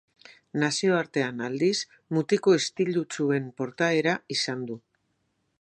[0.61, 1.75] Nazioartean, aldiz,
[2.19, 4.83] mutiko istilutsuen portaera izan du.